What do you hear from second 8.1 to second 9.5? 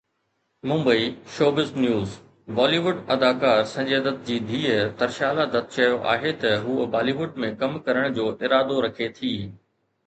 جو ارادو رکي ٿي.